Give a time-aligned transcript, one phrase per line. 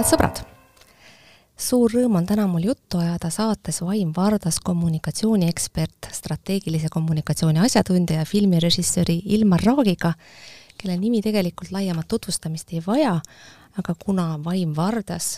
[0.00, 0.38] head sõbrad!
[1.60, 8.28] suur rõõm on täna mul juttu ajada saates Vaim Vardas kommunikatsiooniekspert, strateegilise kommunikatsiooni asjatundja ja
[8.28, 10.14] filmirežissööri Ilmar Raagiga,
[10.80, 13.18] kelle nimi tegelikult laiemat tutvustamist ei vaja,
[13.76, 15.34] aga kuna Vaim Vardas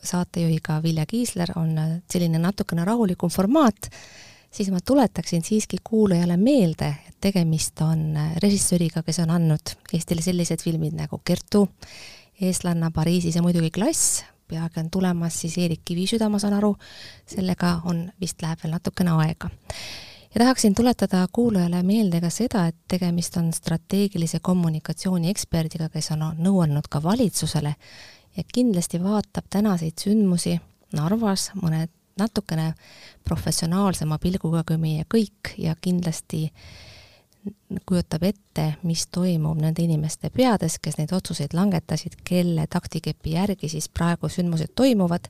[0.00, 1.76] saatejuhiga Vilja Kiisler on
[2.08, 3.90] selline natukene rahulikum formaat,
[4.48, 10.64] siis ma tuletaksin siiski kuulajale meelde, et tegemist on režissööriga, kes on andnud Eestile sellised
[10.64, 11.66] filmid nagu Kertu,
[12.40, 16.74] eestlanna Pariisis ja muidugi Klass, peagi on tulemas siis Eerik Kivisüda, ma saan aru,
[17.26, 19.50] sellega on, vist läheb veel natukene aega.
[20.34, 26.26] ja tahaksin tuletada kuulajale meelde ka seda, et tegemist on strateegilise kommunikatsiooni eksperdiga, kes on
[26.38, 27.74] nõu andnud ka valitsusele
[28.36, 30.58] ja kindlasti vaatab tänaseid sündmusi
[30.92, 32.74] Narvas mõne natukene
[33.24, 36.46] professionaalsema pilguga kui meie kõik ja kindlasti
[37.86, 43.88] kujutab ette, mis toimub nende inimeste peades, kes neid otsuseid langetasid, kelle taktikepi järgi siis
[43.88, 45.28] praegu sündmused toimuvad.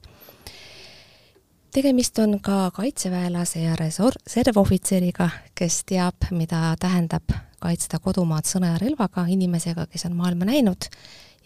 [1.74, 9.26] tegemist on ka kaitseväelase ja reservohvitseriga, kes teab, mida tähendab kaitsta kodumaad sõna ja relvaga,
[9.28, 10.88] inimesega, kes on maailma näinud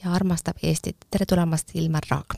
[0.05, 0.97] ja armastab Eestit.
[1.11, 2.35] tere tulemast, Ilmar Raag!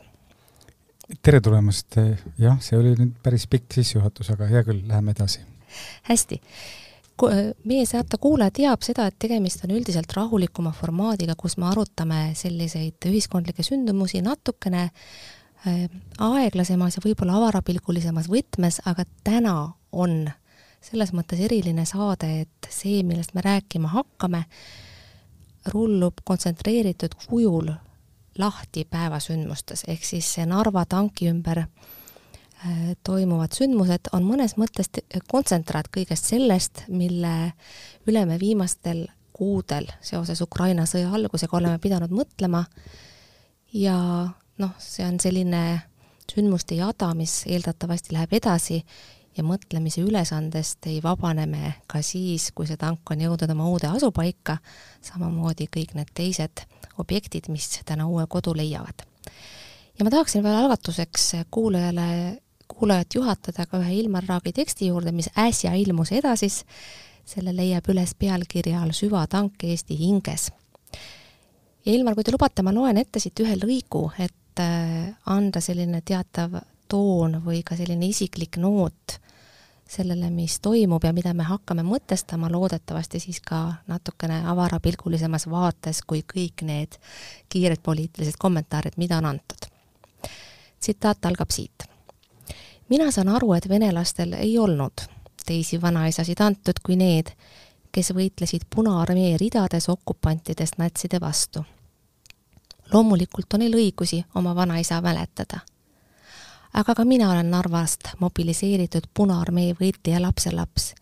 [1.22, 1.96] tere tulemast,
[2.38, 5.40] jah, see oli nüüd päris pikk sissejuhatus, aga hea küll, läheme edasi.
[6.08, 6.40] hästi
[7.64, 13.08] meie saate kuulaja teab seda, et tegemist on üldiselt rahulikuma formaadiga, kus me arutame selliseid
[13.08, 15.86] ühiskondlikke sündmusi natukene äh,
[16.18, 19.56] aeglasemas ja võib-olla avarapilgulisemas võtmes, aga täna
[19.92, 20.26] on
[20.82, 24.44] selles mõttes eriline saade, et see, millest me rääkima hakkame,
[25.70, 27.70] rullub kontsentreeritud kujul
[28.38, 31.92] lahti päevasündmustes, ehk siis see Narva tanki ümber äh,
[33.06, 34.90] toimuvad sündmused on mõnes mõttes
[35.30, 37.52] kontsentraat kõigest sellest, mille
[38.06, 42.64] üle me viimastel kuudel seoses Ukraina sõja algusega oleme pidanud mõtlema
[43.74, 43.96] ja
[44.62, 45.62] noh, see on selline
[46.32, 48.78] sündmuste jada, mis eeldatavasti läheb edasi
[49.36, 53.88] ja mõtlemise ülesandest ei vabane me ka siis, kui see tank on jõudnud oma uude
[53.88, 54.58] asupaika,
[55.04, 56.64] samamoodi kõik need teised
[57.00, 59.06] objektid, mis täna uue kodu leiavad.
[59.98, 62.38] ja ma tahaksin veel algatuseks kuulajale
[62.72, 66.64] kuulajat juhatada ka ühe Ilmar Raagi teksti juurde, mis äsja ilmus edasis.
[67.24, 70.50] selle leiab üles pealkirja all Süvatank Eesti hinges.
[71.86, 76.00] ja Ilmar, kui te lubate, ma loen ette siit ühe lõigu, et äh, anda selline
[76.00, 79.18] teatav toon või ka selline isiklik noot
[79.88, 86.24] sellele, mis toimub ja mida me hakkame mõtestama, loodetavasti siis ka natukene avarapilgulisemas vaates kui
[86.34, 86.98] kõik need
[87.52, 89.70] kiired poliitilised kommentaarid, mida on antud.
[90.80, 91.91] tsitaat algab siit
[92.92, 95.06] mina saan aru, et venelastel ei olnud
[95.46, 97.30] teisi vanaisasid antud kui need,
[97.92, 101.64] kes võitlesid Punaarmee ridades okupantidest natside vastu.
[102.92, 105.60] loomulikult on neil õigusi oma vanaisa mäletada.
[106.74, 110.94] aga ka mina olen Narvast mobiliseeritud Punaarmee võitleja lapselaps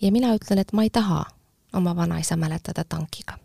[0.00, 1.24] ja mina ütlen, et ma ei taha
[1.72, 3.38] oma vanaisa mäletada tankiga.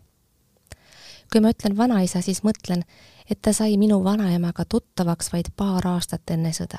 [1.32, 2.82] kui ma ütlen vanaisa, siis mõtlen,
[3.30, 6.78] et ta sai minu vanaemaga tuttavaks vaid paar aastat enne sõda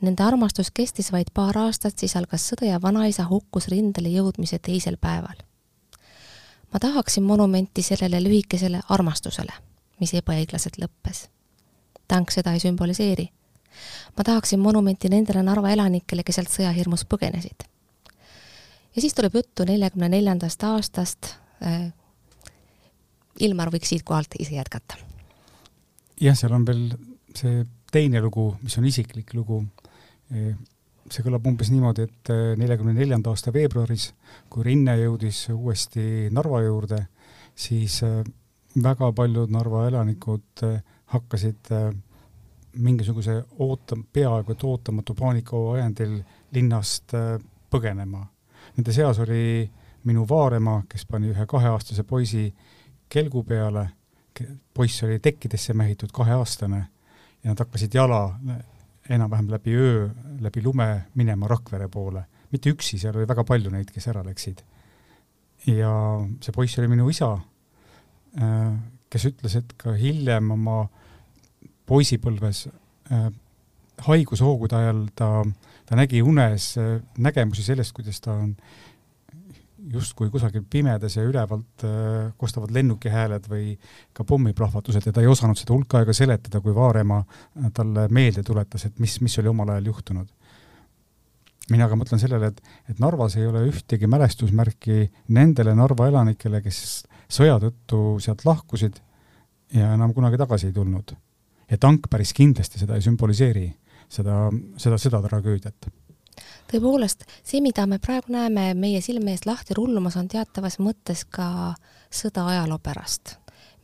[0.00, 4.96] Nende armastus kestis vaid paar aastat, siis algas sõda ja vanaisa hukkus rindele jõudmise teisel
[5.00, 5.36] päeval.
[6.72, 9.52] ma tahaksin monumenti sellele lühikesele armastusele,
[10.00, 11.28] mis ebaõiglaselt lõppes.
[12.08, 13.28] tank seda ei sümboliseeri.
[14.16, 17.64] ma tahaksin monumenti nendele Narva elanikele, kes sealt sõjahirmus põgenesid.
[18.96, 21.92] ja siis tuleb juttu neljakümne neljandast aastast äh,.
[23.40, 24.96] Ilmar võiks siitkohalt ise jätkata.
[26.20, 26.90] jah, seal on veel
[27.34, 29.64] see teine lugu, mis on isiklik lugu
[30.30, 34.08] see kõlab umbes niimoodi, et neljakümne neljanda aasta veebruaris,
[34.48, 37.00] kui Rinne jõudis uuesti Narva juurde,
[37.54, 38.00] siis
[38.82, 40.64] väga paljud Narva elanikud
[41.12, 41.70] hakkasid
[42.74, 46.16] mingisuguse oota-, peaaegu et ootamatu paanikahoo ajendil
[46.54, 47.14] linnast
[47.70, 48.24] põgenema.
[48.76, 49.68] Nende seas oli
[50.04, 52.48] minu vaarema, kes pani ühe kaheaastase poisi
[53.08, 53.88] kelgu peale,
[54.74, 56.80] poiss oli tekkidesse mehitud, kaheaastane,
[57.44, 58.38] ja nad hakkasid jala
[59.08, 60.08] enam-vähem läbi öö,
[60.40, 62.24] läbi lume minema Rakvere poole.
[62.52, 64.62] mitte üksi, seal oli väga palju neid, kes ära läksid.
[65.66, 65.92] ja
[66.40, 67.32] see poiss oli minu isa,
[68.40, 68.72] äh,
[69.10, 70.84] kes ütles, et ka hiljem oma
[71.86, 72.66] poisipõlves
[73.12, 73.30] äh,
[74.06, 75.28] haigushoogude ajal ta,
[75.86, 78.56] ta nägi unes äh, nägemusi sellest, kuidas ta on
[79.92, 83.74] justkui kusagil pimedas ja ülevalt äh, kostavad lennukihääled või
[84.16, 88.42] ka pommiplahvatused ja ta ei osanud seda hulk aega seletada, kui Vaaremaa äh, talle meelde
[88.46, 90.28] tuletas, et mis, mis oli omal ajal juhtunud.
[91.70, 92.60] mina aga mõtlen sellele, et,
[92.92, 99.00] et Narvas ei ole ühtegi mälestusmärki nendele Narva elanikele, kes sõja tõttu sealt lahkusid
[99.74, 101.16] ja enam kunagi tagasi ei tulnud.
[101.70, 103.68] ja tank päris kindlasti seda ei sümboliseeri,
[104.08, 105.88] seda, seda, seda tragöödiat
[106.70, 111.74] tõepoolest, see, mida me praegu näeme meie silme eest lahti rullumas, on teatavas mõttes ka
[112.14, 113.36] sõda ajaloo pärast,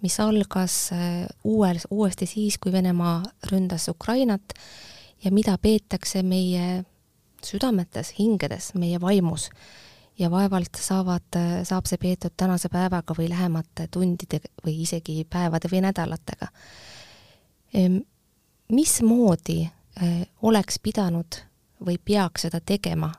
[0.05, 3.21] mis algas äh, uuel, uuesti siis, kui Venemaa
[3.53, 4.55] ründas Ukrainat
[5.25, 6.85] ja mida peetakse meie
[7.45, 9.51] südametes, hingedes, meie vaimus.
[10.21, 15.69] ja vaevalt saavad, äh, saab see peetud tänase päevaga või lähemate tundide või isegi päevade
[15.73, 16.51] või nädalatega.
[18.73, 21.41] Mismoodi äh, oleks pidanud
[21.87, 23.13] või peaks seda tegema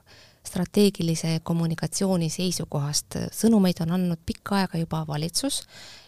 [0.46, 3.16] strateegilise kommunikatsiooni seisukohast.
[3.30, 5.62] sõnumeid on andnud pikka aega juba valitsus,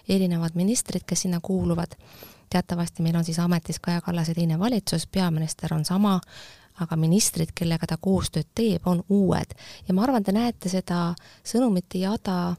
[0.09, 1.95] erinevad ministrid, kes sinna kuuluvad,
[2.51, 6.21] teatavasti meil on siis ametis Kaja Kallase teine valitsus, peaminister on sama,
[6.81, 9.55] aga ministrid, kellega ta koostööd teeb, on uued.
[9.89, 11.15] ja ma arvan, te näete seda
[11.45, 12.56] sõnumite jada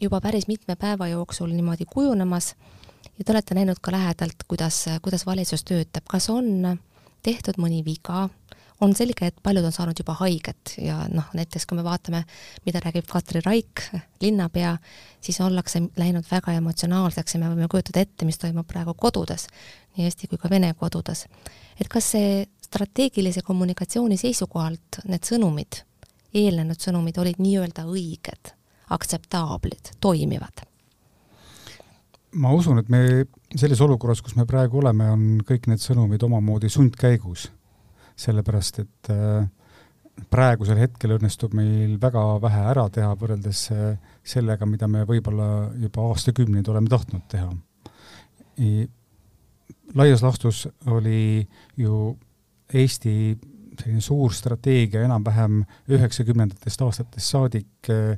[0.00, 2.54] juba päris mitme päeva jooksul niimoodi kujunemas
[3.18, 6.78] ja te olete näinud ka lähedalt, kuidas, kuidas valitsus töötab, kas on
[7.22, 8.28] tehtud mõni viga,
[8.80, 12.22] on selge, et paljud on saanud juba haiget ja noh, näiteks kui me vaatame,
[12.66, 13.86] mida räägib Katri Raik,
[14.20, 14.76] linnapea,
[15.20, 19.48] siis ollakse läinud väga emotsionaalseks ja me võime kujutada ette, mis toimub praegu kodudes,
[19.96, 21.26] nii Eesti kui ka Vene kodudes.
[21.80, 25.82] et kas see strateegilise kommunikatsiooni seisukohalt need sõnumid,
[26.34, 28.54] eelnenud sõnumid olid nii-öelda õiged,
[28.90, 30.66] aktseptaablid, toimivad?
[32.36, 33.24] ma usun, et me
[33.56, 37.46] selles olukorras, kus me praegu oleme, on kõik need sõnumid omamoodi sundkäigus
[38.16, 39.46] sellepärast et äh,
[40.32, 43.96] praegusel hetkel õnnestub meil väga vähe ära teha võrreldes äh,
[44.26, 47.50] sellega, mida me võib-olla juba aastakümneid oleme tahtnud teha.
[49.94, 51.46] laias laastus oli
[51.76, 52.16] ju
[52.74, 53.36] Eesti
[53.78, 55.60] selline suur strateegia enam-vähem
[55.92, 58.16] üheksakümnendatest aastatest saadik äh,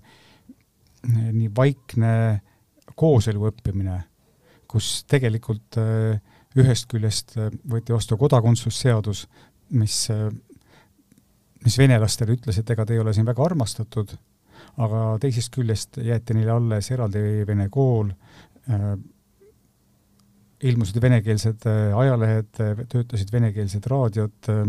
[1.08, 2.12] nii vaikne
[2.98, 3.98] kooselu õppimine,
[4.70, 5.76] kus tegelikult
[6.58, 9.26] ühest küljest võeti vastu kodakondsusseadus,
[9.70, 9.96] mis,
[11.64, 14.14] mis venelastele ütles, et ega te ei ole siin väga armastatud,
[14.84, 18.10] aga teisest küljest jäeti neile alles eraldi vene kool
[18.70, 18.92] äh,,
[20.60, 22.50] ilmusid venekeelsed äh, ajalehed,
[22.90, 24.64] töötasid venekeelsed raadiod äh,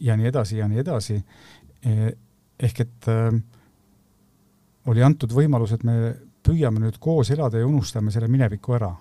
[0.00, 2.10] ja nii edasi ja nii edasi eh,.
[2.60, 3.30] ehk et äh,
[4.90, 6.14] oli antud võimalus, et me
[6.44, 8.94] püüame nüüd koos elada ja unustame selle mineviku ära.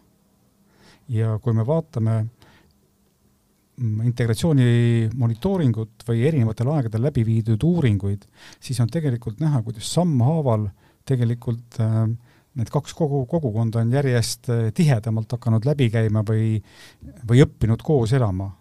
[1.10, 2.26] ja kui me vaatame
[3.80, 8.26] integratsiooni monitooringut või erinevatel aegadel läbi viidud uuringuid,
[8.60, 10.68] siis on tegelikult näha, kuidas sammhaaval
[11.08, 12.04] tegelikult äh,
[12.60, 16.58] need kaks kogu, kogukonda on järjest äh, tihedamalt hakanud läbi käima või,
[17.30, 18.52] või õppinud koos elama.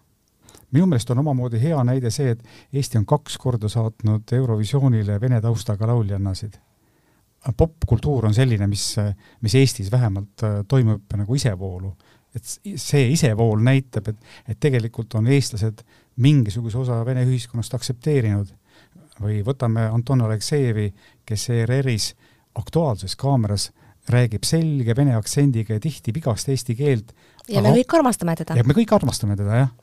[0.71, 2.43] minu meelest on omamoodi hea näide see, et
[2.73, 6.59] Eesti on kaks korda saatnud Eurovisioonile vene taustaga lauljannasid.
[7.57, 8.95] popkultuur on selline, mis,
[9.41, 11.95] mis Eestis vähemalt äh, toimub nagu isevoolu
[12.35, 14.17] et see isevool näitab, et,
[14.47, 15.83] et tegelikult on eestlased
[16.21, 18.55] mingisuguse osa Vene ühiskonnast aktsepteerinud.
[19.19, 20.93] või võtame Anton Aleksejevi,
[21.27, 22.13] kes ERR-is
[22.55, 23.69] Aktuaalses kaameras
[24.09, 27.11] räägib selge vene aktsendiga ja tihti vigast eesti keelt.
[27.49, 28.55] ja me kõik armastame teda.
[28.57, 29.73] ja me kõik armastame teda, jah.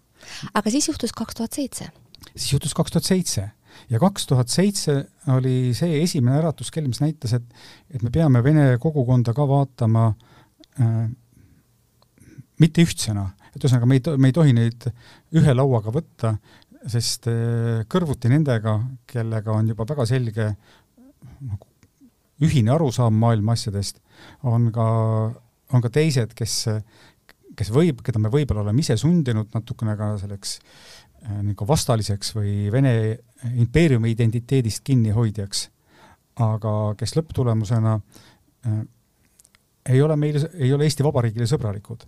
[0.55, 1.91] aga siis juhtus kaks tuhat seitse.
[2.35, 3.51] siis juhtus kaks tuhat seitse
[3.91, 4.97] ja kaks tuhat seitse
[5.35, 7.47] oli see esimene äratuskell, mis näitas, et,
[7.93, 10.09] et me peame vene kogukonda ka vaatama
[10.81, 11.07] äh,
[12.63, 14.89] mitte ühtsena, et ühesõnaga me ei, me ei tohi neid
[15.37, 16.37] ühe lauaga võtta,
[16.87, 18.79] sest eh, kõrvuti nendega,
[19.11, 20.51] kellega on juba väga selge
[21.41, 21.67] nagu
[22.45, 24.01] ühine arusaam maailma asjadest,
[24.45, 24.87] on ka,
[25.73, 26.57] on ka teised, kes,
[27.57, 32.69] kes võib, keda me võib-olla oleme ise sundinud natukene ka selleks äh, nagu vastaliseks või
[32.73, 32.93] Vene
[33.57, 35.69] impeeriumi identiteedist kinnihoidjaks,
[36.45, 38.85] aga kes lõpptulemusena äh,
[39.95, 42.05] ei ole meile, ei ole Eesti Vabariigile sõbralikud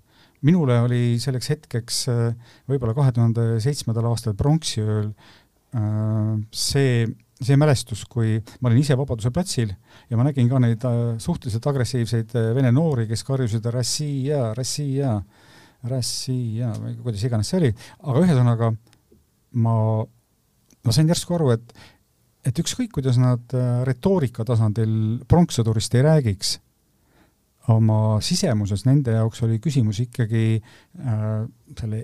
[0.47, 7.07] minule oli selleks hetkeks äh, võib-olla kahe tuhande seitsmendal aastal pronksiööl äh, see,
[7.41, 9.73] see mälestus, kui ma olin ise Vabaduse platsil
[10.11, 15.17] ja ma nägin ka neid äh, suhteliselt agressiivseid vene noori, kes karjusid Rossija, Rossija,
[15.89, 18.73] Rossija, kuidas iganes see oli, aga ühesõnaga
[19.65, 19.77] ma,
[20.85, 21.79] ma sain järsku aru, et
[22.47, 23.51] et ükskõik, kuidas nad
[23.85, 26.55] retoorika tasandil pronkssõdurist ei räägiks
[27.73, 31.25] oma sisemuses nende jaoks oli küsimus ikkagi äh,
[31.79, 32.03] selle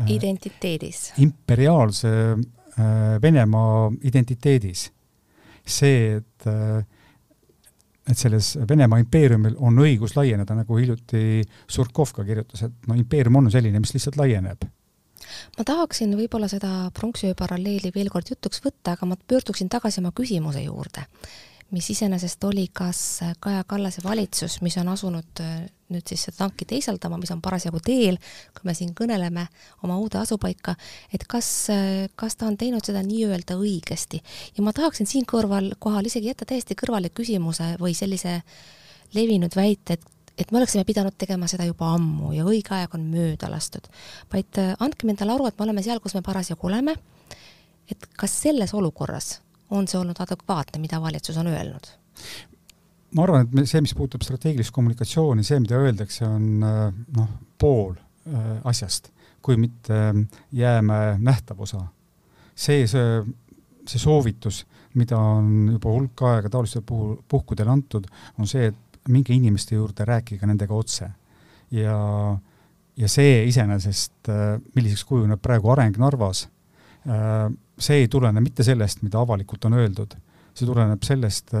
[0.00, 1.12] äh, identiteedis.
[1.22, 4.90] imperiaalse äh, Venemaa identiteedis.
[5.64, 6.84] see, et äh,
[8.04, 13.40] et selles Venemaa impeeriumil on õigus laieneda, nagu hiljuti Surkov ka kirjutas, et no impeerium
[13.40, 14.66] on selline, mis lihtsalt laieneb
[15.56, 20.12] ma tahaksin võib-olla seda pronksiöö paralleeli veel kord jutuks võtta, aga ma pöörduksin tagasi oma
[20.16, 21.06] küsimuse juurde
[21.74, 22.98] mis iseenesest oli kas
[23.42, 27.80] Kaja Kallase valitsus, mis on asunud äh, nüüd siis seda tanki teisaldama, mis on parasjagu
[27.84, 28.18] teel,
[28.54, 29.46] kui me siin kõneleme
[29.84, 30.76] oma uude asupaika,
[31.14, 34.22] et kas, äh, kas ta on teinud seda nii-öelda õigesti.
[34.56, 38.40] ja ma tahaksin siin kõrval kohal isegi jätta täiesti kõrvale küsimuse või sellise
[39.14, 43.04] levinud väite, et et me oleksime pidanud tegema seda juba ammu ja õige aeg on
[43.06, 43.86] mööda lastud.
[44.32, 46.96] vaid äh, andkem endale aru, et me oleme seal, kus me parasjagu oleme,
[47.90, 51.94] et kas selles olukorras on see olnud adekvaatne, mida valitsus on öelnud?
[53.14, 57.92] ma arvan, et see, mis puudutab strateegilist kommunikatsiooni, see, mida öeldakse, on äh, noh, pool
[57.94, 59.12] äh, asjast,
[59.44, 60.00] kui mitte
[60.52, 61.84] jäämäe nähtav osa.
[62.54, 63.20] see, see,
[63.86, 64.64] see soovitus,
[64.98, 68.06] mida on juba hulk aega taolistel puhul, puhkudel antud,
[68.38, 71.10] on see, et minge inimeste juurde, rääkige nendega otse.
[71.70, 71.98] ja,
[72.96, 76.48] ja see iseenesest, äh, milliseks kujuneb praegu areng Narvas,
[77.78, 80.14] see ei tulene mitte sellest, mida avalikult on öeldud,
[80.54, 81.54] see tuleneb sellest,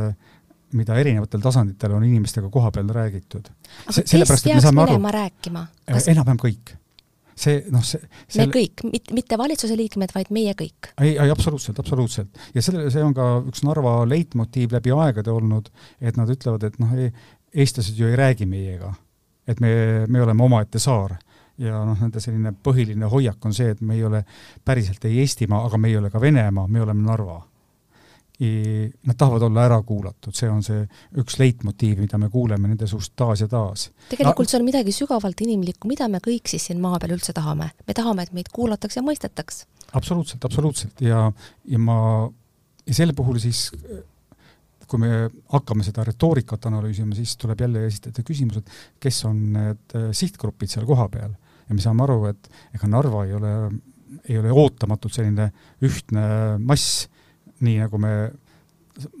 [0.74, 3.50] mida erinevatel tasanditel on inimestega koha peal räägitud.
[3.86, 6.08] aga kes peaks minema rääkima Kas...?
[6.10, 6.74] enam-vähem kõik.
[7.36, 8.46] see, noh, see selle...
[8.46, 10.90] me kõik, mitte valitsuse liikmed, vaid meie kõik?
[11.00, 12.42] ei, ei absoluutselt, absoluutselt.
[12.54, 16.78] ja selle, see on ka üks Narva leitmotiiv läbi aegade olnud, et nad ütlevad, et
[16.82, 16.94] noh,
[17.54, 18.94] eestlased ju ei räägi meiega.
[19.46, 19.70] et me,
[20.08, 21.18] me oleme omaette saar
[21.58, 24.24] ja noh, nende selline põhiline hoiak on see, et me ei ole
[24.64, 27.40] päriselt ei Eestimaa, aga me ei ole ka Venemaa, me oleme Narva.
[28.34, 30.80] Nad tahavad olla ära kuulatud, see on see
[31.22, 33.86] üks leitmotiiv, mida me kuuleme nende suust taas ja taas.
[34.10, 37.32] tegelikult no, see on midagi sügavalt inimlikku, mida me kõik siis siin maa peal üldse
[37.36, 37.70] tahame?
[37.86, 39.62] me tahame, et meid kuulataks ja mõistetaks.
[39.94, 41.28] absoluutselt, absoluutselt ja,
[41.70, 41.96] ja ma,
[42.82, 43.68] ja selle puhul siis
[44.90, 49.94] kui me hakkame seda retoorikat analüüsima, siis tuleb jälle esitada küsimus, et kes on need
[50.10, 53.52] sihtgrupid seal kohapeal ja me saame aru, et ega Narva ei ole,
[54.28, 55.50] ei ole ootamatult selline
[55.84, 56.24] ühtne
[56.60, 57.06] mass,
[57.64, 58.14] nii nagu me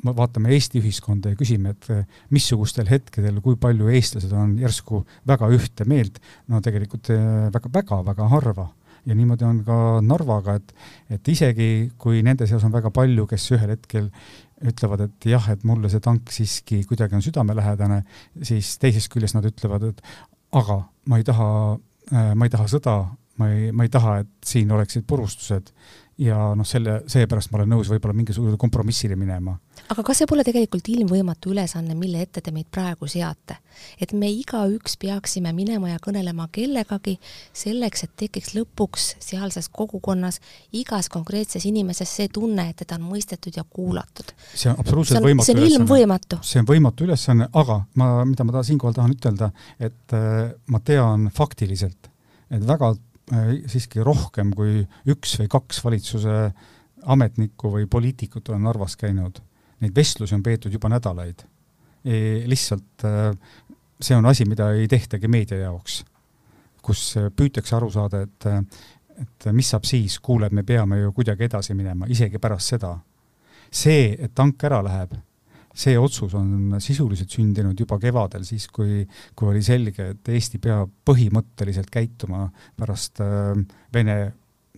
[0.04, 1.88] vaatame Eesti ühiskonda ja küsime, et
[2.34, 6.20] missugustel hetkedel, kui palju eestlased on järsku väga ühte meelt,
[6.50, 7.10] no tegelikult
[7.54, 8.68] väga-väga-väga eh, harva.
[9.04, 10.70] ja niimoodi on ka Narvaga, et,
[11.12, 14.06] et isegi kui nende seas on väga palju, kes ühel hetkel
[14.64, 18.00] ütlevad, et jah, et mulle see tank siiski kuidagi on südamelähedane,
[18.42, 20.00] siis teisest küljest nad ütlevad, et
[20.56, 21.48] aga ma ei taha
[22.12, 22.96] ma ei taha sõda,
[23.40, 25.70] ma ei, ma ei taha, et siin oleksid purustused
[26.22, 29.56] ja noh, selle, seepärast ma olen nõus võib-olla mingisugusele kompromissile minema.
[29.88, 33.58] Aga kas see pole tegelikult ilmvõimatu ülesanne, mille ette te meid praegu seate?
[34.00, 37.16] et me igaüks peaksime minema ja kõnelema kellegagi
[37.52, 40.40] selleks, et tekiks lõpuks sealses kogukonnas
[40.72, 44.34] igas konkreetses inimeses see tunne, et teda on mõistetud ja kuulatud.
[44.54, 46.42] see on absoluutselt see on, võimatu see on ilmvõimatu.
[46.42, 50.80] see on võimatu ülesanne, aga ma, mida ma ta siinkohal tahan ütelda, et äh, ma
[50.80, 52.12] tean faktiliselt,
[52.50, 52.94] et väga
[53.32, 56.50] Äh, siiski rohkem kui üks või kaks valitsuse
[57.08, 59.40] ametnikku või poliitikut on Narvas käinud.
[59.80, 61.44] Neid vestlusi on peetud juba nädalaid
[62.04, 62.44] e,.
[62.46, 63.32] lihtsalt äh,
[64.00, 66.02] see on asi, mida ei tehtagi meedia jaoks,
[66.84, 68.50] kus püütakse aru saada, et
[69.14, 72.96] et mis saab siis, kuule, me peame ju kuidagi edasi minema, isegi pärast seda.
[73.70, 75.14] see, et tank ära läheb
[75.74, 79.02] see otsus on sisuliselt sündinud juba kevadel, siis kui,
[79.34, 82.46] kui oli selge, et Eesti peab põhimõtteliselt käituma
[82.78, 83.58] pärast äh,
[83.94, 84.18] Vene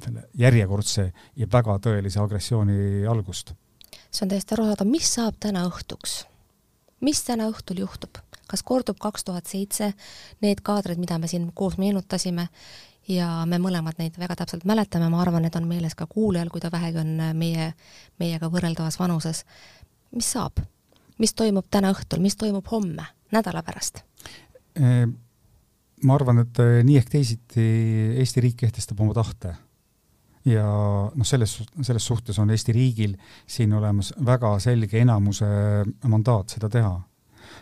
[0.01, 3.55] selle järjekordse ja väga tõelise agressiooni algust.
[4.17, 6.25] See on täiesti arusaadav, mis saab täna õhtuks?
[7.05, 8.23] mis täna õhtul juhtub?
[8.47, 9.91] kas kordub kaks tuhat seitse,
[10.41, 12.47] need kaadrid, mida me siin koos meenutasime,
[13.11, 16.63] ja me mõlemad neid väga täpselt mäletame, ma arvan, need on meeles ka kuulajal, kui
[16.63, 17.73] ta vähegi on meie,
[18.23, 19.45] meiega võrreldavas vanuses.
[20.15, 20.63] mis saab?
[21.19, 24.03] mis toimub täna õhtul, mis toimub homme, nädala pärast?
[24.77, 25.15] Ehm,
[26.05, 27.69] ma arvan, et eh, nii ehk teisiti
[28.21, 29.55] Eesti riik kehtestab oma tahte.
[30.47, 30.67] Ja
[31.11, 35.47] noh, selles, selles suhtes on Eesti riigil siin olemas väga selge enamuse
[36.07, 36.95] mandaat seda teha.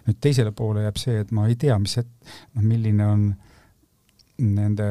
[0.05, 3.29] nüüd teisele poole jääb see, et ma ei tea, mis noh, milline on
[4.45, 4.89] nende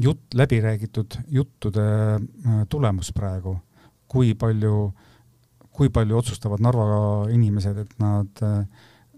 [0.00, 3.56] jutt, läbiräägitud juttude äh, tulemus praegu,
[4.08, 5.12] kui palju äh,
[5.74, 8.42] kui palju otsustavad Narva inimesed, et nad,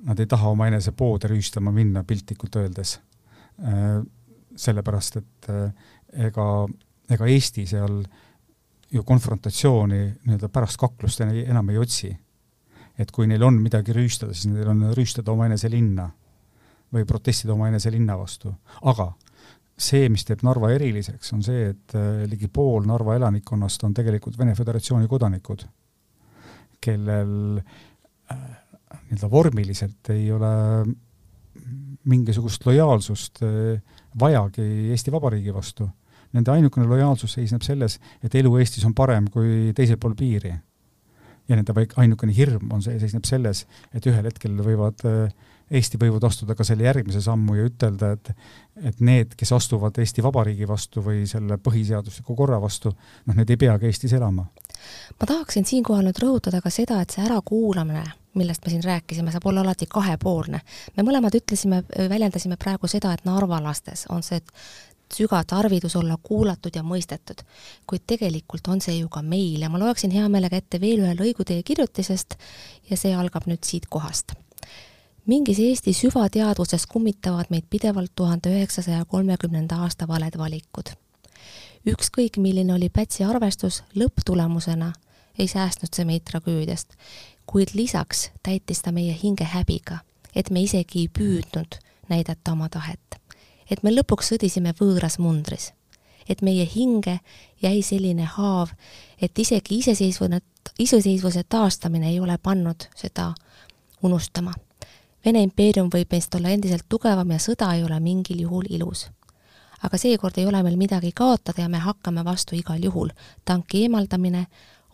[0.08, 2.98] nad ei taha omaenese poode rüüstama minna, piltlikult öeldes.
[4.56, 5.48] sellepärast, et
[6.28, 6.46] ega,
[7.10, 8.00] ega Eesti seal
[8.92, 12.16] ju konfrontatsiooni nii-öelda pärast kaklust enam ei otsi.
[12.98, 16.06] et kui neil on midagi rüüstada, siis neil on rüüstada omaenese linna
[16.92, 18.54] või protestida omaenese linna vastu.
[18.82, 19.12] aga
[19.76, 21.96] see, mis teeb Narva eriliseks, on see, et
[22.30, 25.66] ligi pool Narva elanikkonnast on tegelikult Vene Föderatsiooni kodanikud
[26.86, 27.58] kellel
[28.30, 28.38] äh,
[29.08, 30.50] nii-öelda vormiliselt ei ole
[32.06, 33.80] mingisugust lojaalsust äh,
[34.20, 35.88] vajagi Eesti Vabariigi vastu.
[36.36, 40.54] Nende ainukene lojaalsus seisneb selles, et elu Eestis on parem kui teisel pool piiri.
[41.48, 45.04] ja nende vaid ainukene hirm on see, seisneb selles, et ühel hetkel võivad
[45.66, 48.30] Eesti võimud astuda ka selle järgmise sammu ja ütelda, et
[48.86, 52.92] et need, kes astuvad Eesti Vabariigi vastu või selle põhiseadusliku korra vastu,
[53.26, 54.44] noh, need ei peagi Eestis elama.
[55.20, 59.46] ma tahaksin siinkohal nüüd rõhutada ka seda, et see ärakuulamine, millest me siin rääkisime, saab
[59.46, 60.60] olla alati kahepoolne.
[60.96, 64.36] me mõlemad ütlesime, väljendasime praegu seda, et narvalastes on see
[65.14, 67.42] sügav tarvidus olla kuulatud ja mõistetud,
[67.86, 71.14] kuid tegelikult on see ju ka meil ja ma loeksin hea meelega ette veel ühe
[71.14, 72.38] lõigu teie kirjutisest
[72.90, 74.34] ja see algab nüüd siit kohast
[75.26, 80.92] mingis Eesti süvateadvuses kummitavad meid pidevalt tuhande üheksasaja kolmekümnenda aasta valed valikud.
[81.86, 84.92] ükskõik, milline oli Pätsi arvestus, lõpptulemusena
[85.38, 86.94] ei säästnud see meid tragöödiast,
[87.46, 89.98] kuid lisaks täitis ta meie hinge häbiga,
[90.34, 93.25] et me isegi ei püüdnud näidata oma tahet.
[93.70, 95.72] Et me lõpuks sõdisime võõras mundris.
[96.28, 97.20] et meie hinge
[97.62, 98.70] jäi selline haav,
[99.22, 100.40] et isegi iseseisvune,
[100.78, 103.34] iseseisvuse taastamine ei ole pannud seda
[104.02, 104.52] unustama
[105.26, 109.08] Vene impeerium võib meist olla endiselt tugevam ja sõda ei ole mingil juhul ilus.
[109.82, 113.10] aga seekord ei ole meil midagi kaotada ja me hakkame vastu igal juhul.
[113.44, 114.46] tanki eemaldamine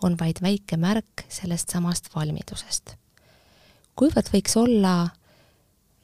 [0.02, 2.96] on vaid väike märk sellest samast valmidusest.
[3.96, 5.10] kuivõrd võiks olla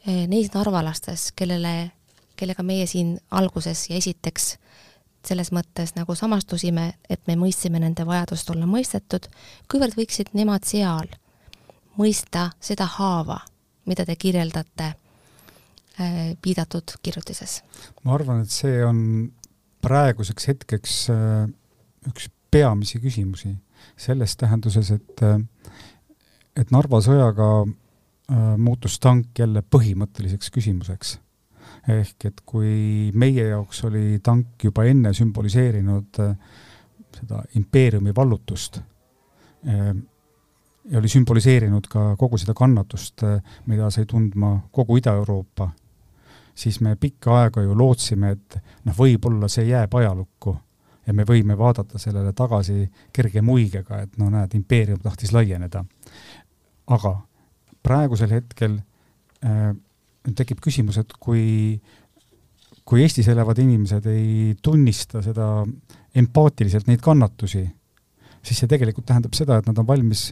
[0.06, 1.92] eh, neis narvalastes, kellele,
[2.38, 4.54] kellega meie siin alguses ja esiteks
[5.26, 9.26] selles mõttes nagu samastusime, et me mõistsime nende vajadust olla mõistetud,
[9.70, 11.10] kuivõrd võiksid nemad seal
[11.98, 13.40] mõista seda haava,
[13.88, 17.60] mida te kirjeldate äh, viidatud kirjutises?
[18.04, 19.00] ma arvan, et see on
[19.84, 21.48] praeguseks hetkeks äh,
[22.08, 23.52] üks peamisi küsimusi
[23.98, 25.40] selles tähenduses, et äh,
[26.58, 27.48] et Narva sõjaga
[28.58, 31.14] muutus tank jälle põhimõtteliseks küsimuseks.
[31.88, 36.20] Ehk et kui meie jaoks oli tank juba enne sümboliseerinud
[37.18, 38.80] seda impeeriumi vallutust,
[40.90, 45.70] ja oli sümboliseerinud ka kogu seda kannatust, äh, mida sai tundma kogu Ida-Euroopa,
[46.54, 50.56] siis me pikka aega ju lootsime, et noh, võib-olla see jääb ajalukku
[51.06, 55.84] ja me võime vaadata sellele tagasi kerge muigega, et no näed, impeerium tahtis laieneda.
[56.86, 57.18] aga
[57.82, 58.78] praegusel hetkel
[59.44, 59.74] äh,
[60.36, 61.78] tekib küsimus, et kui,
[62.84, 65.48] kui Eestis elavad inimesed ei tunnista seda
[66.18, 67.64] empaatiliselt, neid kannatusi,
[68.42, 70.28] siis see tegelikult tähendab seda, et nad on valmis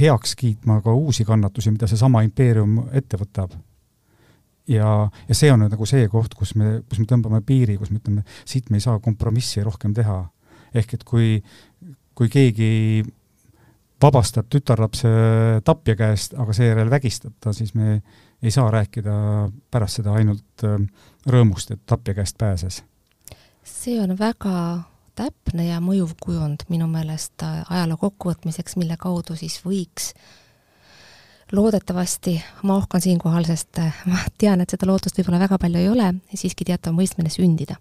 [0.00, 3.56] heaks kiitma ka uusi kannatusi, mida seesama impeerium ette võtab.
[4.70, 7.90] ja, ja see on nüüd nagu see koht, kus me, kus me tõmbame piiri, kus
[7.90, 10.22] me ütleme, siit me ei saa kompromissi rohkem teha.
[10.74, 11.40] ehk et kui,
[12.14, 13.02] kui keegi
[14.02, 15.08] vabastab tütarlapse
[15.64, 18.00] tapja käest, aga seejärel vägistab ta, siis me
[18.42, 19.12] ei saa rääkida
[19.70, 20.78] pärast seda ainult äh,
[21.28, 22.82] rõõmust, et tapja käest pääses.
[23.64, 24.82] see on väga
[25.14, 30.14] täpne ja mõjuv kujund minu meelest äh, ajaloo kokkuvõtmiseks, mille kaudu siis võiks
[31.52, 35.88] loodetavasti, ma ohkan siinkohal, sest äh, ma tean, et seda lootust võib-olla väga palju ei
[35.90, 37.76] ole, siiski teatav mõistmine sündida.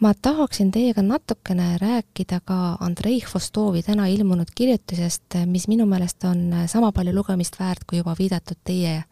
[0.00, 6.52] Ma tahaksin teiega natukene rääkida ka Andrei Hvostovi täna ilmunud kirjutisest, mis minu meelest on
[6.66, 9.02] sama palju lugemist väärt kui juba viidatud teie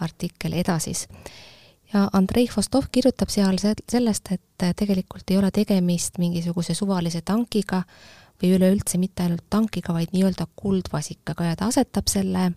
[0.00, 1.06] artikkel Edasis
[1.92, 7.82] ja Andrei Vostov kirjutab seal sellest, et tegelikult ei ole tegemist mingisuguse suvalise tankiga
[8.42, 12.50] või üleüldse mitte ainult tankiga, vaid nii-öelda kuldvasikaga ja ta asetab selle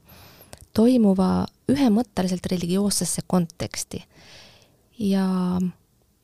[0.75, 4.03] toimuva ühemõtteliselt religioossesse konteksti.
[4.99, 5.25] ja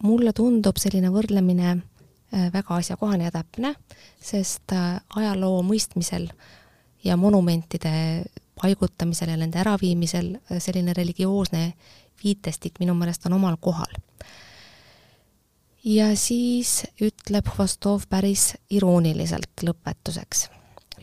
[0.04, 3.76] mulle tundub selline võrdlemine äh, väga asjakohane ja täpne,
[4.22, 6.30] sest äh, ajaloo mõistmisel
[7.04, 8.24] ja monumentide
[8.62, 11.74] paigutamisel ja nende äraviimisel äh, selline religioosne
[12.24, 13.94] viitestik minu meelest on omal kohal.
[15.84, 20.50] ja siis ütleb Hvostov päris irooniliselt lõpetuseks.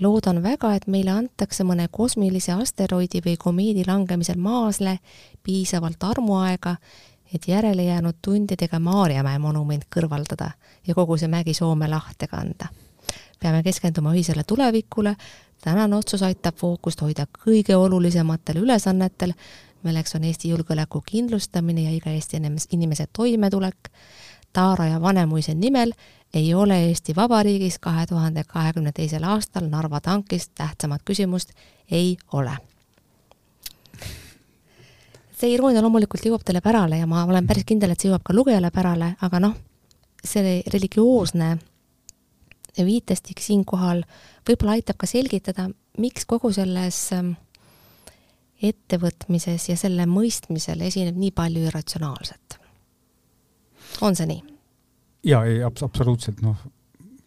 [0.01, 4.99] loodan väga, et meile antakse mõne kosmilise asteroidi või komeedi langemisel maasle
[5.43, 6.77] piisavalt armuaega,
[7.35, 10.51] et järele jäänud tundidega Maarjamäe monument kõrvaldada
[10.87, 12.69] ja kogu see mägi Soome lahte kanda.
[13.41, 15.17] peame keskenduma ühisele tulevikule,
[15.63, 19.33] tänane otsus aitab fookust hoida kõige olulisematel ülesannetel,
[19.83, 23.91] milleks on Eesti julgeoleku kindlustamine ja iga Eesti inimese toimetulek.
[24.53, 25.93] Taara ja Vanemuise nimel
[26.35, 31.53] ei ole Eesti Vabariigis kahe tuhande kahekümne teisel aastal Narva tankist tähtsamat küsimust
[31.91, 32.57] ei ole.
[35.39, 38.37] See iroonia loomulikult jõuab teile pärale ja ma olen päris kindel, et see jõuab ka
[38.37, 39.57] lugejale pärale, aga noh,
[40.25, 41.57] see religioosne
[42.79, 44.05] viitestik siinkohal
[44.47, 45.67] võib-olla aitab ka selgitada,
[45.99, 47.33] miks kogu selles äh,
[48.63, 52.59] ettevõtmises ja selle mõistmisel esineb nii palju irratsionaalset.
[54.03, 54.43] on see nii?
[55.31, 56.59] jaa, ei abs-, absoluutselt, noh,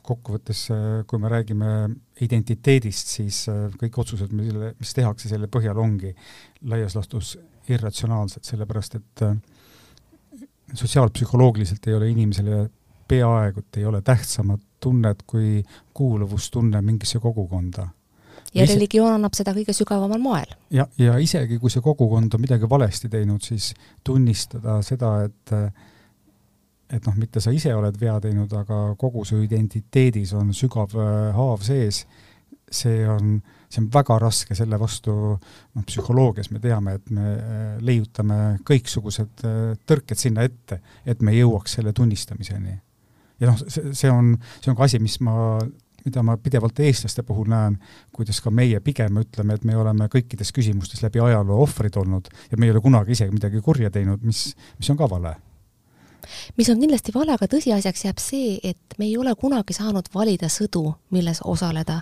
[0.01, 0.65] kokkuvõttes,
[1.07, 1.71] kui me räägime
[2.25, 3.43] identiteedist, siis
[3.79, 6.09] kõik otsused, mille, mis tehakse selle põhjal, ongi
[6.67, 7.35] laias laastus
[7.71, 9.25] irratsionaalsed, sellepärast et
[10.73, 12.69] sotsiaalpsühholoogiliselt ei ole inimesele
[13.11, 17.87] peaaegu et ei ole tähtsamat tunnet kui kuuluvustunne mingisse kogukonda.
[18.53, 18.75] ja ise...
[18.75, 20.55] religioon annab seda kõige sügavamal moel.
[20.69, 25.55] ja, ja isegi, kui see kogukond on midagi valesti teinud, siis tunnistada seda, et
[26.91, 31.29] et noh, mitte sa ise oled vea teinud, aga kogu su identiteedis on sügav äh,
[31.35, 32.03] haav sees,
[32.71, 33.37] see on,
[33.71, 39.45] see on väga raske, selle vastu noh, psühholoogias me teame, et me äh, leiutame kõiksugused
[39.47, 42.75] äh, tõrked sinna ette, et me jõuaks selle tunnistamiseni
[43.41, 45.35] ja noh, see, see on, see on ka asi, mis ma,
[46.05, 47.77] mida ma pidevalt eestlaste puhul näen,
[48.15, 52.59] kuidas ka meie pigem ütleme, et me oleme kõikides küsimustes läbi ajaloo ohvrid olnud ja
[52.59, 55.35] me ei ole kunagi isegi midagi kurja teinud, mis, mis on ka vale
[56.57, 60.51] mis on kindlasti vale, aga tõsiasjaks jääb see, et me ei ole kunagi saanud valida
[60.53, 62.01] sõdu, milles osaleda.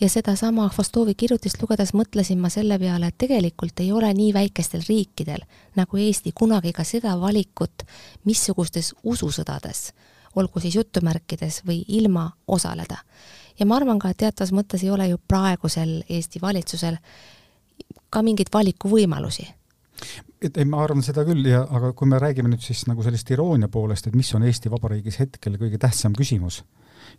[0.00, 4.82] Ja sedasama Fostovi kirjutist lugedes mõtlesin ma selle peale, et tegelikult ei ole nii väikestel
[4.88, 5.44] riikidel
[5.76, 7.86] nagu Eesti kunagi ka seda valikut,
[8.24, 9.92] missugustes ususõdades
[10.34, 12.96] olgu siis jutumärkides või ilma, osaleda.
[13.58, 16.96] ja ma arvan ka, et teatavas mõttes ei ole ju praegusel Eesti valitsusel
[18.10, 19.46] ka mingeid valikuvõimalusi
[20.42, 23.30] et ei, ma arvan seda küll ja, aga kui me räägime nüüd siis nagu sellest
[23.30, 26.64] iroonia poolest, et mis on Eesti Vabariigis hetkel kõige tähtsam küsimus,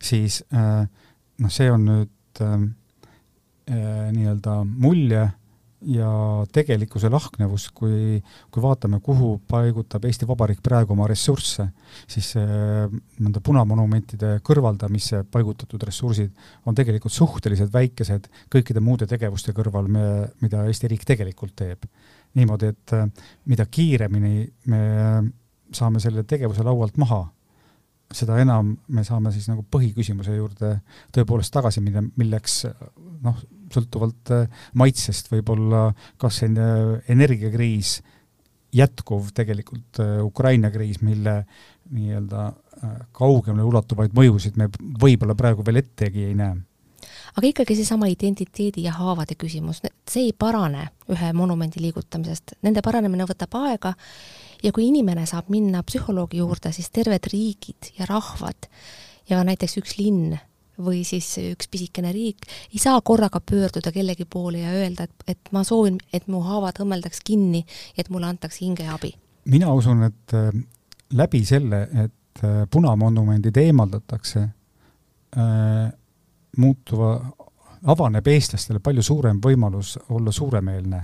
[0.02, 0.84] siis äh,
[1.40, 2.12] noh, see on nüüd
[2.44, 2.54] äh,
[3.70, 5.34] äh, nii-öelda mulje äh,
[5.86, 6.08] ja
[6.52, 8.20] tegelikkuse lahknevus, kui,
[8.50, 11.66] kui vaatame, kuhu paigutab Eesti Vabariik praegu oma ressursse,
[12.10, 16.32] siis nende punamonumentide kõrvaldamisse paigutatud ressursid
[16.66, 20.06] on tegelikult suhteliselt väikesed kõikide muude tegevuste kõrval, me,
[20.40, 21.84] mida Eesti riik tegelikult teeb.
[22.36, 22.92] niimoodi, et
[23.48, 24.80] mida kiiremini me
[25.72, 27.22] saame selle tegevuse laualt maha,
[28.14, 30.76] seda enam me saame siis nagu põhiküsimuse juurde
[31.14, 32.62] tõepoolest tagasi minna, milleks
[33.24, 33.40] noh,
[33.72, 34.46] sõltuvalt äh,
[34.78, 35.88] maitsest võib-olla
[36.20, 36.52] kas äh,
[37.12, 37.98] energiakriis,
[38.76, 41.42] jätkuv tegelikult äh, Ukraina kriis, mille
[41.90, 42.52] nii-öelda
[43.16, 44.66] kaugemale ulatuvaid mõjusid me
[45.00, 46.58] võib-olla praegu veel ettegi ei näe.
[47.36, 53.24] Aga ikkagi seesama identiteedi ja haavade küsimus, see ei parane ühe monumendi liigutamisest, nende paranemine
[53.28, 53.94] võtab aega
[54.62, 58.68] ja kui inimene saab minna psühholoogi juurde, siis terved riigid ja rahvad
[59.30, 60.36] ja näiteks üks linn
[60.82, 65.52] või siis üks pisikene riik ei saa korraga pöörduda kellegi poole ja öelda, et, et
[65.52, 67.64] ma soovin, et mu haavad õmmeldaks kinni
[67.96, 69.14] et mulle antakse hingeabi.
[69.44, 70.50] mina usun, et äh,
[71.12, 74.40] läbi selle, et äh, punamonumendid eemaldatakse
[75.36, 75.92] äh,,
[76.56, 77.10] muutuva,
[77.86, 81.02] avaneb eestlastele palju suurem võimalus olla suuremeelne.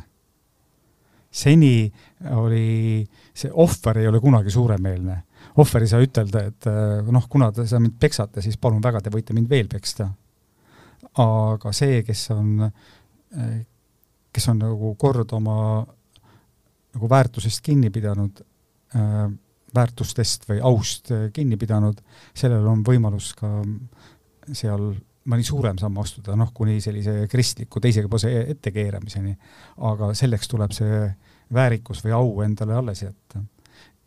[1.33, 1.91] Seni
[2.37, 3.03] oli,
[3.35, 5.17] see ohver ei ole kunagi suuremeelne
[5.61, 9.03] ohver ei saa ütelda, et äh, noh, kuna te sa mind peksate, siis palun väga,
[9.03, 10.09] te võite mind veel peksta.
[11.23, 13.57] aga see, kes on, äh,
[14.33, 15.57] kes on nagu kord oma
[16.93, 18.41] nagu väärtusest kinni pidanud,
[18.97, 19.27] äh,
[19.75, 22.01] väärtustest või aust kinni pidanud,
[22.37, 23.49] sellel on võimalus ka
[24.53, 24.93] seal
[25.31, 29.37] mõni suurem samm astuda, noh, kuni sellise kristliku teise pose ettekeeramiseni.
[29.89, 31.05] aga selleks tuleb see
[31.53, 33.43] väärikus või au endale alles jätta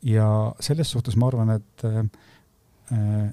[0.05, 0.27] ja
[0.59, 3.31] selles suhtes ma arvan, et äh,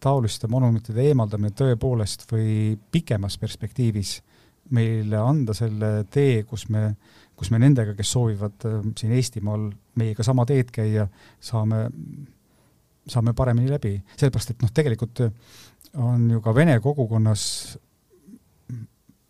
[0.00, 4.18] taoliste monumentide eemaldamine tõepoolest või pikemas perspektiivis
[4.74, 6.94] meile anda selle tee, kus me,
[7.36, 9.68] kus me nendega, kes soovivad äh, siin Eestimaal
[10.00, 11.06] meiega sama teed käia,
[11.40, 11.86] saame,
[13.08, 13.98] saame paremini läbi.
[14.16, 15.26] sellepärast, et noh, tegelikult
[16.00, 17.44] on ju ka vene kogukonnas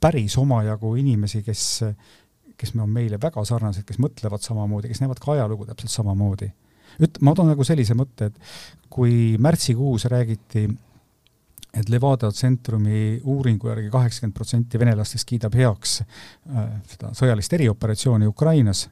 [0.00, 1.64] päris omajagu inimesi, kes,
[2.56, 6.50] kes on meile väga sarnased, kes mõtlevad samamoodi, kes näevad ka ajalugu täpselt samamoodi.
[7.02, 10.66] Üt-, ma toon nagu sellise mõtte, et kui märtsikuus räägiti,
[11.74, 18.84] et Levada tsentrumi uuringu järgi kaheksakümmend protsenti venelastest kiidab heaks äh, seda sõjalist erioperatsiooni Ukrainas,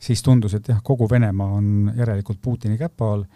[0.00, 3.26] siis tundus, et jah, kogu Venemaa on järelikult Putini käpa all,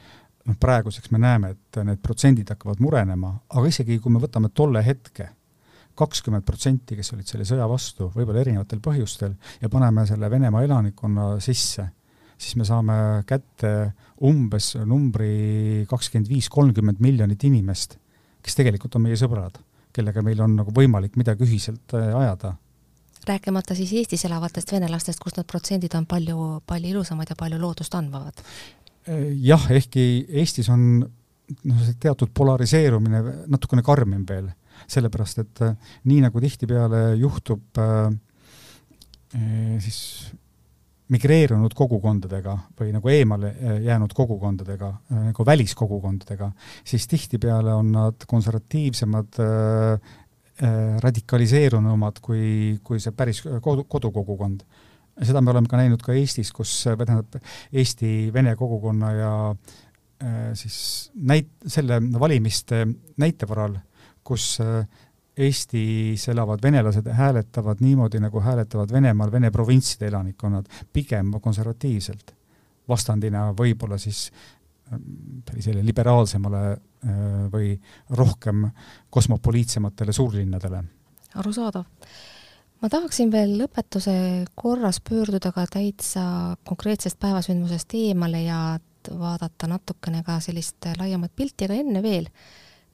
[0.48, 4.82] noh praeguseks me näeme, et need protsendid hakkavad murenema, aga isegi kui me võtame tolle
[4.84, 5.28] hetke,
[5.94, 11.34] kakskümmend protsenti, kes olid selle sõja vastu, võib-olla erinevatel põhjustel, ja paneme selle Venemaa elanikkonna
[11.44, 11.90] sisse
[12.42, 12.96] siis me saame
[13.28, 13.92] kätte
[14.26, 17.96] umbes numbri kakskümmend viis, kolmkümmend miljonit inimest,
[18.42, 19.60] kes tegelikult on meie sõbrad,
[19.94, 22.56] kellega meil on nagu võimalik midagi ühiselt äh, ajada.
[23.28, 27.94] rääkimata siis Eestis elavatest venelastest, kus need protsendid on palju, palju ilusamad ja palju lootust
[27.94, 28.42] andvad?
[29.08, 34.50] Äh, jah, ehkki Eestis on noh, see teatud polariseerumine natukene karmim veel,
[34.90, 35.74] sellepärast et äh,
[36.06, 38.12] nii, nagu tihtipeale juhtub äh,
[39.82, 39.98] siis
[41.12, 43.50] migreerunud kogukondadega või nagu eemale
[43.84, 46.50] jäänud kogukondadega, nagu väliskogukondadega,
[46.88, 50.12] siis tihtipeale on nad konservatiivsemad äh,
[51.02, 54.62] radikaliseerunumad kui, kui see päris kodu, kodukogukond.
[55.26, 57.38] Seda me oleme ka näinud ka Eestis, kus, tähendab,
[57.72, 60.76] Eesti-Vene kogukonna ja äh, siis
[61.14, 62.84] näit-, selle valimiste
[63.22, 63.76] näite varal,
[64.24, 64.86] kus äh,
[65.36, 72.34] Eestis elavad venelased hääletavad niimoodi, nagu hääletavad Venemaal Vene provintside elanikkonnad, pigem konservatiivselt.
[72.88, 74.26] vastandina võib-olla siis
[75.48, 76.78] sellisele liberaalsemale äh,
[77.52, 77.72] või
[78.10, 78.66] rohkem
[79.10, 80.84] kosmopoliitsematele suurlinnadele.
[81.34, 81.84] arusaadav.
[82.82, 84.14] Ma tahaksin veel lõpetuse
[84.58, 86.24] korras pöörduda ka täitsa
[86.68, 88.78] konkreetsest päevasündmusest eemale ja
[89.18, 92.28] vaadata natukene ka sellist laiemat pilti, aga enne veel,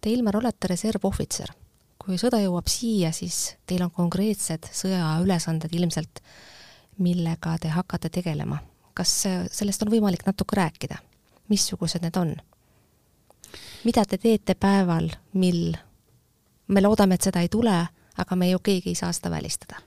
[0.00, 1.52] te, Ilmar, olete reservohvitser
[2.08, 6.22] kui sõda jõuab siia, siis teil on konkreetsed sõjaülesanded ilmselt,
[7.04, 8.62] millega te hakkate tegelema.
[8.96, 9.10] kas
[9.54, 10.96] sellest on võimalik natuke rääkida?
[11.48, 12.32] missugused need on?
[13.84, 15.76] mida te teete päeval, mil
[16.68, 17.76] me loodame, et seda ei tule,
[18.18, 19.80] aga me ju keegi ei saa seda välistada?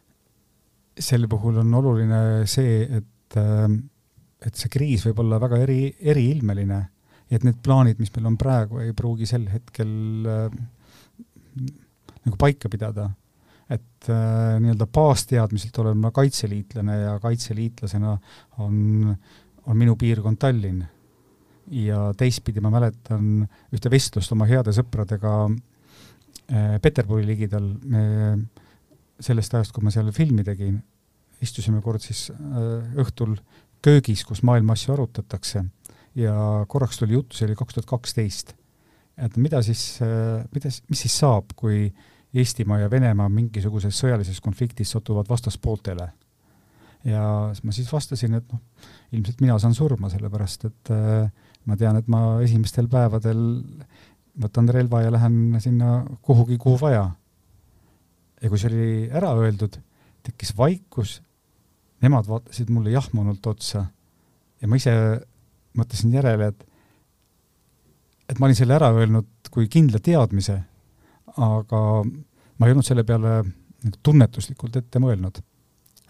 [1.02, 2.17] sel puhul on oluline
[2.52, 3.38] see, et,
[4.46, 6.80] et see kriis võib olla väga eri, eriilmeline
[7.32, 9.94] ja et need plaanid, mis meil on praegu, ei pruugi sel hetkel
[12.26, 13.10] nagu paika pidada.
[13.72, 18.17] et äh, nii-öelda baasteadmiselt olen ma kaitseliitlane ja kaitseliitlasena
[18.60, 19.15] on,
[19.63, 20.84] on minu piirkond Tallinn.
[21.72, 25.56] ja teistpidi ma mäletan ühte vestlust oma heade sõpradega äh,
[26.82, 27.67] Peterburi ligidal,
[29.21, 30.80] sellest ajast, kui ma seal filmi tegin,
[31.41, 33.36] istusime kord siis äh, õhtul
[33.82, 35.63] köögis, kus maailma asju arutatakse
[36.17, 36.34] ja
[36.69, 38.56] korraks tuli juttu, see oli kaks tuhat kaksteist,
[39.17, 41.88] et mida siis, äh, mida, mis siis saab, kui
[42.32, 46.12] Eestimaa ja Venemaa mingisuguses sõjalises konfliktis satuvad vastaspooltele.
[47.04, 47.21] ja
[47.63, 48.62] ma siis vastasin, et noh,
[49.12, 51.32] ilmselt mina saan surma, sellepärast et äh,
[51.65, 53.41] ma tean, et ma esimestel päevadel
[54.41, 57.10] võtan relva ja lähen sinna kuhugi, kuhu vaja.
[58.41, 59.76] ja kui see oli ära öeldud,
[60.24, 61.20] tekkis vaikus,
[62.02, 63.86] nemad vaatasid mulle jahmunult otsa
[64.62, 64.94] ja ma ise
[65.78, 66.67] mõtlesin järele, et
[68.30, 70.62] et ma olin selle ära öelnud kui kindla teadmise
[71.38, 73.41] aga ma ei olnud selle peale
[73.82, 75.41] nagu tunnetuslikult ette mõelnud.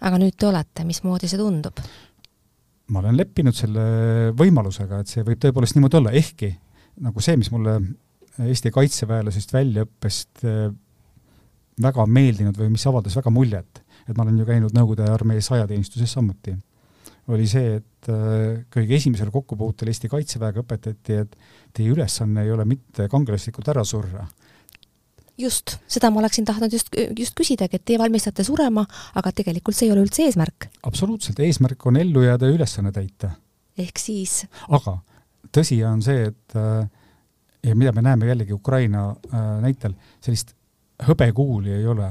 [0.02, 1.82] aga nüüd te olete, mismoodi see tundub?
[2.92, 3.84] ma olen leppinud selle
[4.36, 6.50] võimalusega, et see võib tõepoolest niimoodi olla, ehkki
[7.02, 7.78] nagu see, mis mulle
[8.40, 10.66] Eesti kaitseväelasest väljaõppest eh,
[11.82, 16.14] väga meeldinud või mis avaldas väga muljet, et ma olen ju käinud Nõukogude armee sajateenistuses
[16.16, 16.54] samuti,
[17.32, 21.36] oli see, et eh, kõige esimesel kokkupuutel Eesti Kaitseväega õpetati, et
[21.76, 24.24] teie ülesanne ei ole mitte kangelaslikult ära surra,
[25.38, 28.84] just, seda ma oleksin tahtnud just, just küsidagi, et teie valmistate surema,
[29.18, 30.68] aga tegelikult see ei ole üldse eesmärk.
[30.88, 33.32] absoluutselt, eesmärk on ellu jääda ja ülesanne täita.
[33.78, 34.42] ehk siis?
[34.68, 34.98] aga
[35.52, 36.84] tõsi on see, et äh,
[37.66, 40.54] ja mida me näeme jällegi Ukraina äh, näitel, sellist
[41.02, 42.10] hõbekuuli ei ole.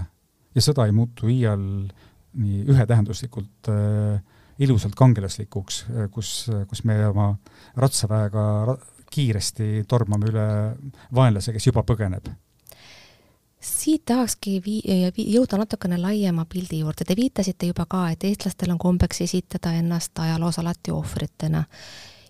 [0.55, 1.61] Ja sõda ei muutu iial
[2.41, 4.21] nii ühetähenduslikult äh,
[4.61, 6.31] ilusalt kangelaslikuks, kus,
[6.69, 7.33] kus me oma
[7.75, 8.77] ratsaväega ra
[9.11, 10.45] kiiresti tormame üle
[11.15, 12.29] vaenlase, kes juba põgeneb.
[13.61, 18.79] Siit tahakski vii-, jõuda natukene laiema pildi juurde, te viitasite juba ka, et eestlastel on
[18.81, 21.63] kombeks esitada ennast ajaloos alati ohvritena.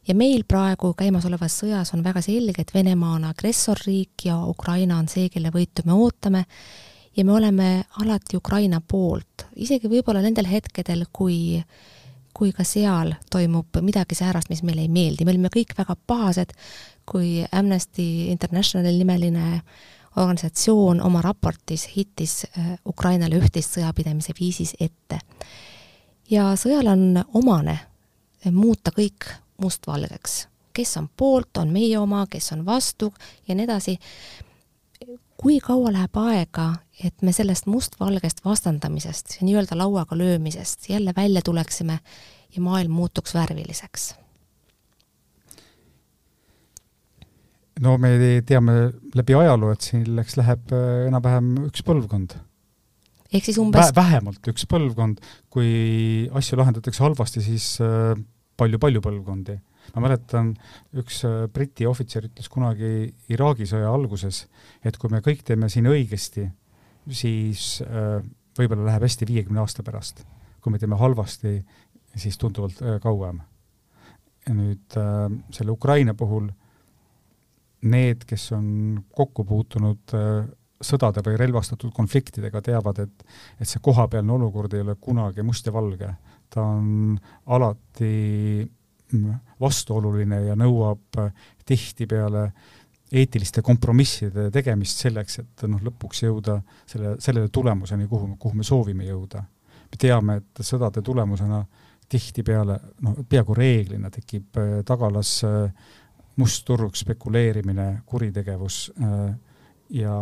[0.08, 5.10] Ja meil praegu käimasolevas sõjas on väga selge, et Venemaa on agressorriik ja Ukraina on
[5.12, 6.46] see, kelle võitu me ootame,
[7.18, 11.62] ja me oleme alati Ukraina poolt, isegi võib-olla nendel hetkedel, kui
[12.32, 16.54] kui ka seal toimub midagi säärast, mis meile ei meeldi, me olime kõik väga pahased,
[17.06, 19.60] kui Amnesty International nimeline
[20.16, 25.20] organisatsioon oma raportis hittis äh, Ukrainale üht-teist sõjapidamise viisis ette.
[26.32, 27.78] ja sõjal on omane
[28.52, 29.28] muuta kõik
[29.62, 30.48] mustvalgeks.
[30.74, 33.14] kes on poolt, on meie oma, kes on vastu
[33.48, 33.98] ja nii edasi.
[35.38, 42.00] kui kaua läheb aega, et me sellest mustvalgest vastandamisest, nii-öelda lauaga löömisest jälle välja tuleksime
[42.56, 44.14] ja maailm muutuks värviliseks
[47.82, 48.14] no me
[48.48, 48.78] teame
[49.18, 52.36] läbi ajaloo, et selleks läheb äh, enam-vähem üks põlvkond.
[53.32, 55.22] ehk siis umbes Vä vähemalt üks põlvkond,
[55.54, 57.74] kui asju lahendatakse halvasti, siis
[58.62, 59.58] palju-palju äh, põlvkondi.
[59.96, 60.54] ma mäletan,
[61.02, 64.46] üks äh, Briti ohvitser ütles kunagi Iraagi sõja alguses,
[64.86, 66.48] et kui me kõik teeme siin õigesti,
[67.10, 67.82] siis
[68.58, 70.26] võib-olla läheb hästi viiekümne aasta pärast.
[70.62, 71.58] kui me teeme halvasti,
[72.16, 73.42] siis tunduvalt kauem.
[74.48, 74.98] ja nüüd
[75.52, 76.50] selle Ukraina puhul
[77.82, 78.66] need, kes on
[79.16, 80.50] kokku puutunud äh,
[80.82, 83.26] sõdade või relvastatud konfliktidega, teavad, et
[83.62, 86.14] et see kohapealne olukord ei ole kunagi must ja valge.
[86.52, 88.68] Ta on alati
[89.60, 91.20] vastuoluline ja nõuab
[91.68, 92.46] tihtipeale
[93.12, 99.08] eetiliste kompromisside tegemist selleks, et noh, lõpuks jõuda selle, sellele tulemuseni, kuhu, kuhu me soovime
[99.08, 99.44] jõuda.
[99.92, 101.66] me teame, et sõdade tulemusena
[102.12, 105.72] tihtipeale, noh, peaaegu reeglina tekib äh, tagalas äh,
[106.40, 109.34] must turg, spekuleerimine, kuritegevus äh,
[109.90, 110.16] ja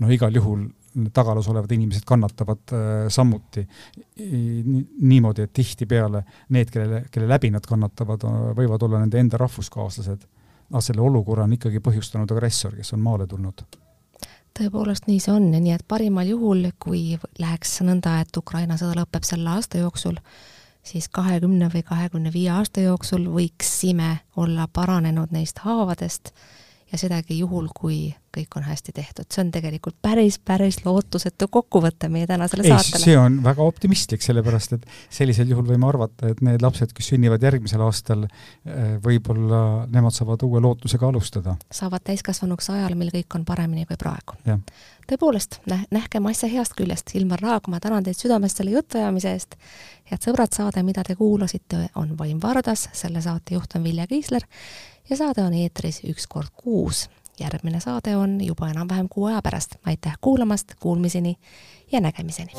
[0.00, 0.64] no igal juhul
[1.12, 2.74] tagalas olevad inimesed kannatavad
[3.08, 3.66] samuti.
[5.00, 8.26] Niimoodi, et tihtipeale need, kellele, kelle läbi nad kannatavad,
[8.56, 10.28] võivad olla nende enda rahvuskaaslased.
[10.72, 13.64] aga selle olukorra on ikkagi põhjustanud agressor, kes on maale tulnud.
[14.58, 19.24] Tõepoolest nii see on, nii et parimal juhul, kui läheks nõnda, et Ukraina sõda lõpeb
[19.24, 20.18] selle aasta jooksul,
[20.84, 26.34] siis kahekümne või kahekümne viie aasta jooksul võiksime olla paranenud neist haavadest
[26.92, 29.28] ja sedagi juhul, kui kõik on hästi tehtud.
[29.32, 33.04] see on tegelikult päris, päris lootusetu kokkuvõte meie tänasele ei, saatele.
[33.04, 37.44] see on väga optimistlik, sellepärast et sellisel juhul võime arvata, et need lapsed, kes sünnivad
[37.44, 41.56] järgmisel aastal, eh, võib-olla nemad saavad uue lootusega alustada.
[41.72, 44.36] saavad täiskasvanuks ajal, mil kõik on paremini kui praegu.
[45.08, 47.12] tõepoolest, näh-, nähkem asja heast küljest.
[47.14, 49.56] Ilmar Raag, ma tänan teid südamest selle jutuajamise eest.
[50.08, 54.44] head sõbrad, saade, mida te kuulasite, on Vaim Vardas, selle saate juht on Vilja Kiisler
[55.10, 57.10] ja saade on eetris üks kord kuus.
[57.40, 59.74] järgmine saade on juba enam-vähem kuu aja pärast.
[59.86, 61.36] aitäh kuulamast, kuulmiseni
[61.92, 62.52] ja nägemiseni!